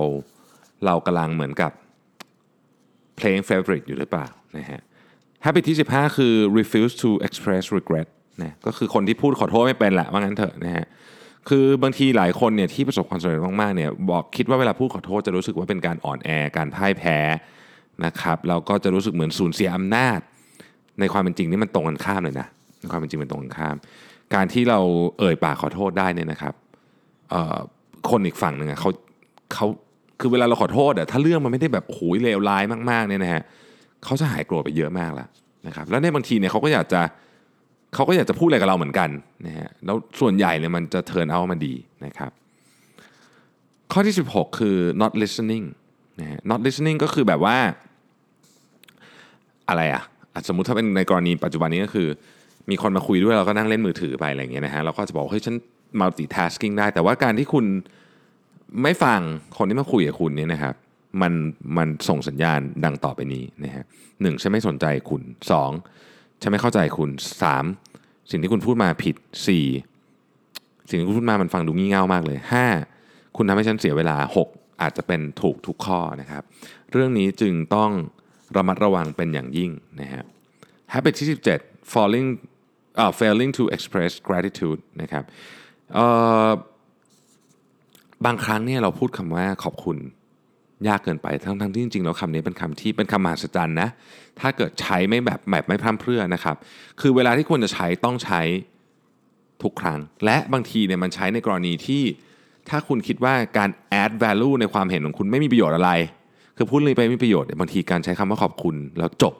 [0.86, 1.72] เรากำลังเหมือนกับ
[3.18, 4.28] playing favorite อยู่หรือเปล่า
[4.58, 4.80] นะฮะ
[5.44, 8.08] habit ที่ 15 คือ refuse to express regret
[8.42, 10.86] นะก็คือคนที่พูดขอโทษไม่เป็นแหละว่างั้นเถอะนะฮะ
[11.48, 17.18] คือบางทีหลายคนเนี่ยที่ประสบความสำเร็จมากๆเนี่ยบอกคิดว่าเวลาพูดขอโทษจะรู้สึกว่าเป็นการอ่อนแอการพ่ายแพ้
[18.04, 20.20] นะครับเราก็จะรู้สึกเหมือนสูญเสียอำนาจ
[21.00, 22.46] ในความเป็นจริงนี่มันตรงกันข้ามเลยนะ
[22.80, 23.76] ในความเป็นจริงมันตรงกันข้าม
[24.34, 24.80] การที่เรา
[25.18, 26.54] เอ่ยปากขอโทษได้เนี่ยนะครับ
[28.10, 28.90] คนอีกฝั่งหนึ่งเขา
[29.54, 29.66] เขา
[30.20, 33.42] คือเวลาเราขอโทษอะถ้าเรื่องมันไม่ได้แบบโอ้โหเลวร้ายมากๆเนี่ยนะฮะ
[34.04, 35.28] เขาจะหายโกรธไปเยอะมากแล้ว
[35.66, 37.00] นะครับแล้วในบางทีเนี่ยเขาก็อยากจะ
[37.94, 39.10] เขาก็อยากจะพูดอะไรกับเราเหมือนกัน
[39.46, 41.74] นะฮะแล้วส่วนใหญ่เนี่ยมันจะเทิร์นเอามาดี
[42.06, 42.30] นะครับ
[43.92, 45.64] ข้อที่ 16 คือ not listening
[46.20, 47.56] นะฮะ not listening ก็คือแบบว่า
[49.68, 50.02] อะไรอะ
[50.32, 52.08] อะสมมติถ้าเป็นในกรณีปัจจุบันนี้ก็คือ
[52.70, 55.54] มีคนมาคุยด้วยเราก็นั่งเล่นมือถือไปอะไรอย่างเงี้ยนะฮะเราก็จะบอกเฮ้ยฉัน
[56.00, 57.64] multitasking ได้ แต่ว่าการที่คุณ
[58.82, 59.20] ไม่ฟัง
[59.58, 60.74] คนที่มาคุยกับคุณเนี่ยนะครับ
[61.22, 61.32] มัน
[61.76, 63.84] มันส่งสัญญาณดังต่อไปนี้นะฮะ
[64.22, 65.70] หนึ่งฉันไม่สนใจคุณสอง
[66.42, 67.10] ฉันไม่เข้าใจคุณ
[67.42, 67.64] สาม
[68.30, 69.66] สิ่งที่คุณพูดมาผิดสี่
[70.88, 72.66] สิ่งที่คุณพูดมามันฟังดูงี่เง่ามากเลยห้า
[73.36, 74.48] คุณทำให้ฉันเสียเวลาหก
[74.82, 76.42] อาจจะเป็นถูกทุกข้อนะครับ
[76.92, 77.90] เรื่องนี้จึงต้อง
[78.56, 80.24] ระมัดระวังเป็นอย่างยิ่งนะฮะ
[80.92, 81.28] habit ที่
[81.60, 82.28] 17 falling
[83.02, 85.24] uh, failing to express gratitude นะครับ
[85.94, 86.06] เอ่
[86.46, 86.48] อ
[88.24, 89.96] บางครั้งเนี่ยเราพูดคำว่าขอบคุณ
[90.88, 93.88] ยากเกินไปทั้งทั้งที่จริงๆแล้วคำนี้เป็นคำที่เป็นคำมหัศจรรย์นะ
[94.40, 96.56] ถ้าเกิดใช้ไม่แบบแบบไม่พร่ำเพรื่อนะครับ
[97.00, 98.40] คือเวลาที่ควรจะใช้ต้องใช้
[99.62, 102.02] ทุกครั้ง และบางทีเนี่ยมันใช้ในกรณีที่
[102.68, 103.70] ถ้าคุณคิดว่าการ
[104.02, 105.90] add value ในความเห็นของคุณไม่มีประโยชน์อะไร
[106.56, 109.34] คือพูดเลยไปไม่มีประโยชน์บางทีการใช้คำว่าขอบคุณแล้วจบ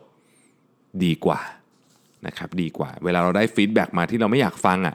[1.05, 1.41] ดีกว่า
[2.27, 4.95] นะครับดีกว่า เวลาเราได้ feedback มาที่เราไม่อยากฟังอะ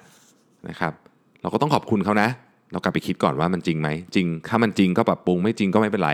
[0.70, 0.94] นะครับ
[1.42, 2.30] เราก็ต้องขอบคุณเขานะ
[2.72, 6.12] เรากลับไปคิดก่อนว่ามันจริงไหมจริงถ้ามันจริงก็ปรับปรุงไม่จริงก็ไม่เป็นไร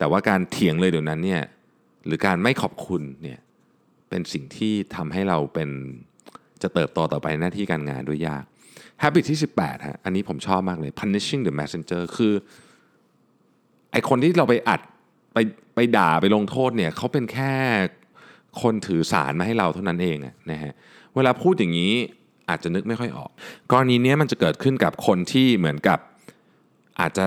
[0.00, 1.42] แต่ว่าการเถียงเลยเดี๋ยวนั้นเนี่ย
[2.06, 3.38] หรือการไม่ขอบคุณเนี่ย
[4.08, 5.68] เป็นสิ่งที่ทำให้เราเป็น
[6.62, 8.44] จะเติบโตต่อไปในหน้าที่การงานด้วยยาก
[9.02, 12.32] habit ที่ 18ฮะอันนี้ผมชอบมากเลย punishing the messenger คือ
[13.92, 14.80] ไอคนที่เราไปอัด
[15.34, 15.38] ไป
[15.74, 17.52] ไปด่าไปลงโทษเนี่ยเขาเป็นแค่
[18.62, 20.16] คนถือสารมาให้เราเท่านั้นเอง
[20.50, 20.72] นะฮะ
[21.14, 21.94] เวลาพูดอย่างนี้
[22.48, 23.30] อาจจะนึกไม่ค่อยออก
[23.72, 25.98] กรณีนี้มันจะเกิดขึ้นกับคนที่เหมือนกับ
[27.00, 27.24] อาจจะ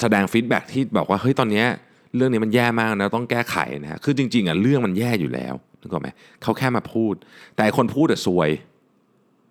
[0.00, 1.68] แสดงฟีดแบ็กที่บอกว่าเฮ้ยตอนเนี้ย
[2.16, 6.08] เรื่องนี้มันแย่มากนะต้องแก้ไขนะฮะคือจริงๆอะเรื่องมันแย่อยู่แล้วนึกออกไหม
[6.42, 7.14] เขาแค่มาพูด
[7.56, 8.50] แต่คนพูดอะซวย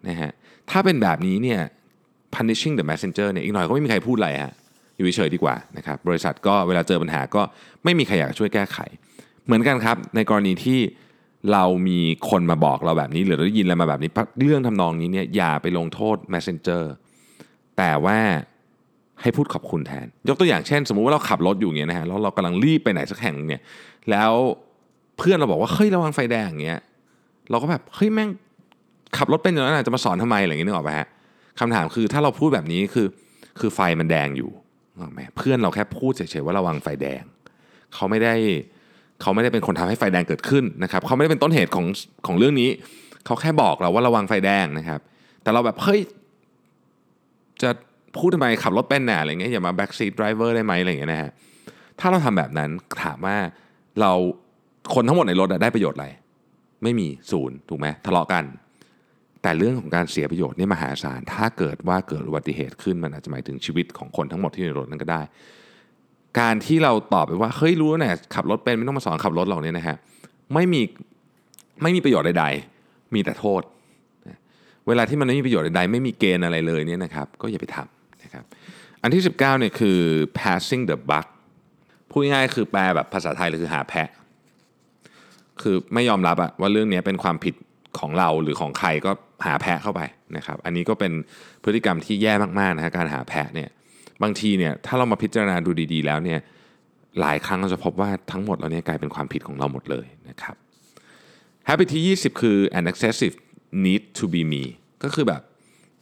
[0.07, 0.31] นะฮะ
[0.69, 1.59] ถ้าเป็นแบบนี้เนี่ย
[2.35, 4.53] punishing the messenger เนี่ยอีกหน่อยก็ไม่มีใครพูดอะไรฮะ
[4.95, 7.41] อยู่เฉยๆดีกว่านะครับบริษัทก็เวลาเจอปัญหาก็
[7.83, 8.77] ไม่มีใครอยากช่วยแก้ไข
[9.45, 10.79] เหมือนกันครับในกรณีที่
[11.51, 11.99] เรามี
[12.29, 14.09] คนมาบอกเราแบบนี้ หรือเราได้ยินอะไรมาแบบนี้
[14.41, 16.83] เรื่องทำนองนี้เนี่ยอย่าไปลงโทษ messenger
[17.77, 18.19] แต่ว่า
[19.21, 23.61] ให้พูดขอบคุณแทน ยกตัวอย่างเช่น สมมุติว่าเราขับรถอยู่เงี้ยนะฮะแล้วเรากำลังรีบไปไหนสักแห่งเนี่ย
[24.11, 24.31] แล้ว
[25.17, 26.79] เพื่อนเราบอกว่าเฮ้ยระวังไฟแดงอย่างเงี้ย
[27.49, 28.29] เราก็แบบเฮ้ยแม่ง
[29.17, 31.07] ขับรถเป็นอย่างนั้นจะมาสอนทำไมอะไรอย่างเงี้ยนึกออกไหมฮะ
[31.59, 33.07] คำถามคือถ้าเราพูดแบบนี้คือ
[33.59, 34.49] คือไฟมันแดงอยู่
[34.91, 37.23] นึกออกไหมเพื่อนเราแค่พูดเฉยๆว่าระวังไฟแดง
[37.93, 38.35] เขาไม่ได้
[39.21, 41.85] เขาไม่ได้เป็นคนทำให้ไฟแดงเกิดขึ้นนะครับเขาไม่ได้เป็นต้นเหตุของ
[42.27, 42.69] ของเรื่องนี้
[43.25, 44.99] เขาแค่บอกเราว่าระวังไฟแดงนะครับ
[45.41, 46.01] แต่เราแบบเฮ้ย
[47.61, 47.69] จะ
[48.17, 51.31] พูดทำไมขับรถเป็นแน่อะไรเงี้ยอย่ามา back seat driver ได้ไหมอะไรเงี้ยนะฮะ
[51.99, 52.69] ถ้าเราทำแบบนั้น
[53.03, 53.37] ถามว่า
[53.99, 54.11] เรา
[54.93, 56.07] คนทั้งหมดในรถได้ประโยชน์อะไร
[56.83, 58.43] ไม่มีศูนย์ถูกไหมทะเลาะกัน
[59.41, 65.21] แต่เรื่องของการเสียประโยชน์นี่มหาศาลถ้าเกิดว่าเกิดอุบัติเหตุขึ้นมันอาจจะหมายถึงชีวิตของคนทั้งหมดที่อยู่ในรถนั้นก็ได้
[66.39, 69.95] การที่เราตอบไปว่าเฮ้ยรู้นะขับรถเป็นไม่ต้องมาสอนขับรถหรอกเนี่ยนะฮะ
[70.53, 70.81] ไม่มี
[71.81, 72.45] ไม่มีประโยชน์ใด
[72.79, 73.61] ๆ มีแต่โทษ
[74.87, 77.94] เวลาที่มันไม่มีประโยชน์ใดๆไม่มีเกณฑ์อะไรเลยเนี่ยนะครับ ก็อย่าไปทำ
[78.35, 78.47] นะครับ
[79.01, 79.99] อันที่ 19เนี่ยคือ
[80.39, 81.27] passing the buck
[82.09, 84.09] พูดง่ายคือแปลแบบภาษาไทยเลยคือหาแพะ
[85.61, 87.55] คือไม่ยอมรับอะว่าเรื่องนี้เป็นความผิด
[87.99, 89.11] ของเราหรือของใครก็
[89.45, 90.01] หาแพะเข้าไป
[90.37, 91.11] นะครับอันนี้ก็เป็น
[91.63, 93.69] พฤติกรรมที่แย่มากๆนะฮะการหาแพะเนี่ย
[94.23, 96.39] บางทีเนี่ยถ้าเรามาพิจารณาดูดีๆ แล้วเนี่ย
[97.21, 100.55] หลายครั้งเราจะพบว่าทั้งหมดเราเนี่ยกลายเป็นความผิดของเราหมดเลยนะครับ
[101.67, 103.35] habit ที่ 20 คือ an excessive
[103.85, 104.63] need to be me
[105.03, 105.41] ก็คือแบบ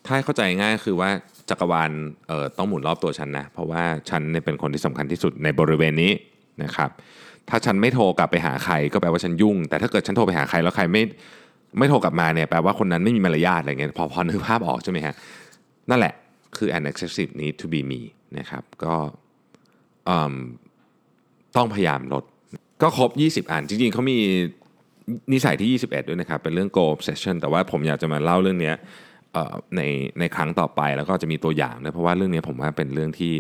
[0.06, 1.10] ถ้าเข้าใจง่ายคือว่า
[1.50, 1.92] จักรวาล
[2.28, 6.12] เอ่อต้องหมุนรอบตัวฉันนะ เพราะว่าฉันเนี่ยเป็นคนที่สำคัญที่สุดในบริเวณนี้
[6.64, 6.90] นะครับ
[7.50, 11.04] ถ้าฉันไม่โทรกลับไปหาใครก็แปลว่าฉันยุ่ง แต่ถ้าเกิดฉันโทรไปหาใครแล้วใครไม่
[11.78, 15.16] ไม่โทรกลับมาเนี่ยแปลว่าคนนั้นไม่มีมารยาทอะไรเงี้ยพอพอนึกภาพออกใช่ไหมฮะ
[15.90, 16.14] นั่นแหละ
[16.58, 18.02] คือ an excessive need to be me
[18.38, 18.96] นะครับก็
[21.56, 22.24] ต้องพยายามลด
[22.82, 23.12] ก็ครบ
[23.46, 24.18] 20 อัน จริงๆเขามี
[25.34, 28.72] นิสัยที่ 21 ด้วยนะครับ เป็นเรื่อง goal obsession แต่ว่าผมอยากจะมาเล่าเรื่องนี้
[29.76, 29.82] ใน
[30.20, 33.32] ในครั้งต่อไปแล้วก็จะมีตัวอย่างด้วยเพราะว่าเรื่องนี้ผมว่าเป็นเรื่องที่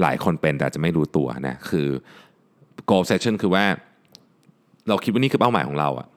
[0.00, 1.88] หลายคนเป็นแต่จะไม่รู้ตัวนะคือ
[2.90, 3.64] goal session คือว่า
[4.88, 6.08] เราคิดว่านี่คือเป้าหมายของเราอะ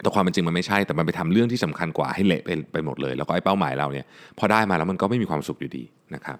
[0.00, 4.06] แต่ความเป็นจริงมันไม่ใช่แต่มันไปทำเรื่องที่สำคัญกว่าให้เละไปไปหมดเลย แล้วก็ไอ้เป้าหมายเราเนี่ย
[4.38, 6.38] พอได้มาแล้วมันก็ไม่มีความสุขอยู่ดีนะครับ